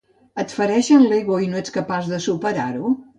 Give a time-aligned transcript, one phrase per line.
[0.43, 2.95] Et fereixen l'ego i no ets capaç de superar-ho?